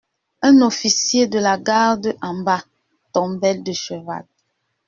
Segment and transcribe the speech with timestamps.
[0.41, 2.65] Un officier de la garde, en bas,
[3.13, 4.25] tombait de cheval.